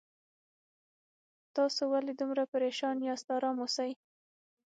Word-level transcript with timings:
تاسو 1.55 1.81
ولې 1.91 2.13
دومره 2.21 2.43
پریشان 2.53 2.95
یاست 3.07 3.27
آرام 3.37 3.57
اوسئ 3.61 3.91